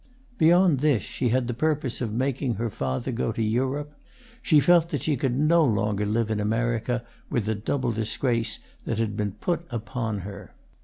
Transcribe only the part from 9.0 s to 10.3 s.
been put upon